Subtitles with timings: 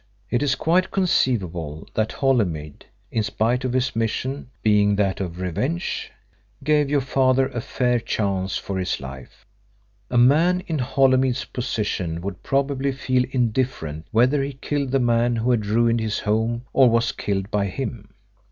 [0.31, 6.11] It is quite conceivable that Holymead, in spite of his mission, being that of revenge,
[6.63, 9.45] gave your father a fair chance for his life.
[10.09, 15.51] A man in Holymead's position would probably feel indifferent whether he killed the man who
[15.51, 18.09] had ruined his home or was killed by him.